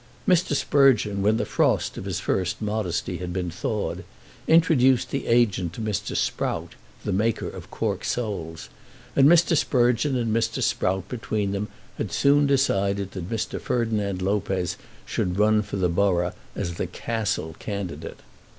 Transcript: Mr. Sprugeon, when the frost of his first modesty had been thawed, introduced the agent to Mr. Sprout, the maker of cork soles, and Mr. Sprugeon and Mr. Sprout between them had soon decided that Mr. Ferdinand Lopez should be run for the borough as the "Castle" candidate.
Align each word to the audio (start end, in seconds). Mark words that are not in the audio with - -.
Mr. 0.27 0.55
Sprugeon, 0.55 1.21
when 1.21 1.37
the 1.37 1.45
frost 1.45 1.95
of 1.95 2.05
his 2.05 2.19
first 2.19 2.59
modesty 2.59 3.17
had 3.17 3.31
been 3.31 3.51
thawed, 3.51 4.03
introduced 4.47 5.11
the 5.11 5.27
agent 5.27 5.73
to 5.73 5.79
Mr. 5.79 6.17
Sprout, 6.17 6.73
the 7.05 7.13
maker 7.13 7.47
of 7.47 7.69
cork 7.69 8.03
soles, 8.03 8.67
and 9.15 9.29
Mr. 9.29 9.55
Sprugeon 9.55 10.15
and 10.15 10.35
Mr. 10.35 10.63
Sprout 10.63 11.07
between 11.07 11.51
them 11.51 11.67
had 11.99 12.11
soon 12.11 12.47
decided 12.47 13.11
that 13.11 13.29
Mr. 13.29 13.61
Ferdinand 13.61 14.23
Lopez 14.23 14.75
should 15.05 15.35
be 15.35 15.39
run 15.39 15.61
for 15.61 15.77
the 15.77 15.87
borough 15.87 16.33
as 16.55 16.73
the 16.77 16.87
"Castle" 16.87 17.55
candidate. 17.59 18.21